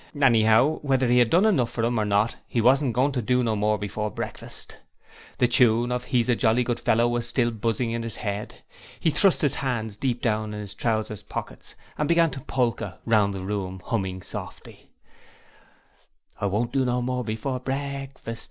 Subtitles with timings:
[0.19, 3.43] Anyhow, whether he had done enough for 'em or not he wasn't goin' to do
[3.43, 4.77] no more before breakfast.
[5.37, 8.63] The tune of 'He's a jolly good fellow' was still buzzing in his head;
[8.99, 13.31] he thrust his hands deep down in his trouser pockets, and began to polka round
[13.35, 14.89] the room, humming softly:
[16.39, 18.39] 'I won't do no more before breakfast!